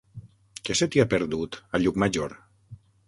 [0.69, 2.35] Què se t'hi ha perdut, a Llucmajor?